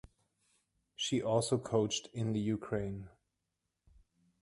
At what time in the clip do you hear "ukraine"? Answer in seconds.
2.39-3.09